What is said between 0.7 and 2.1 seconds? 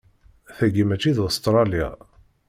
mačči d Ustṛalya.